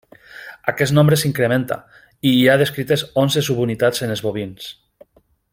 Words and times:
Aquest 0.71 0.95
nombre 0.99 1.19
s'incrementa, 1.23 1.77
i 2.31 2.33
hi 2.39 2.41
ha 2.53 2.57
descrites 2.63 3.07
onze 3.25 3.47
subunitats 3.51 4.07
en 4.07 4.17
els 4.19 4.29
bovins. 4.31 4.75